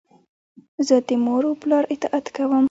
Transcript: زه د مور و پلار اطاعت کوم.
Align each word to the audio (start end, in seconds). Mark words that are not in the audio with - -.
زه 0.87 0.95
د 1.07 1.09
مور 1.25 1.43
و 1.47 1.59
پلار 1.61 1.83
اطاعت 1.93 2.25
کوم. 2.35 2.59